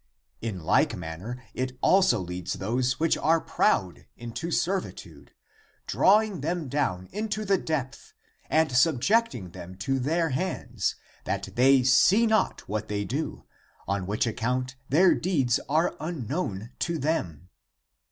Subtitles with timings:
[0.41, 5.29] In like manner, it also leads those which are proud into servitude,
[5.85, 8.11] drawing them down into the depth
[8.49, 10.95] and subjecting them to their hands,
[11.25, 13.45] that they see not what they do,
[13.87, 17.49] on which account their deeds are unknown to them.